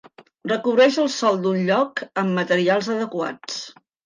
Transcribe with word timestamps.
Recobreix 0.51 0.97
el 1.03 1.11
sòl 1.15 1.37
d'un 1.43 1.59
lloc 1.67 2.03
amb 2.23 2.35
materials 2.39 2.91
adequats. 2.97 3.63